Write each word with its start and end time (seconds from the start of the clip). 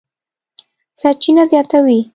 سرچینه 1.01 1.43
زیاتوي، 1.51 1.99